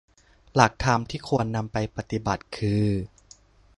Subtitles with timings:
[0.55, 2.87] หลักธรรมที่ควรนำไปปฏิบัติคือ